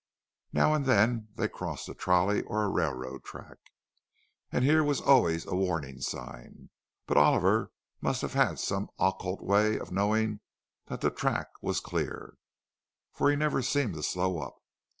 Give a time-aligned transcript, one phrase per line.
[0.51, 3.59] Now and then they crossed a trolley or a railroad track,
[4.51, 6.71] and here was always a warning sign;
[7.05, 10.39] but Oliver must have had some occult way of knowing
[10.87, 12.33] that the track was clear,
[13.13, 14.55] for he never seemed to slow up.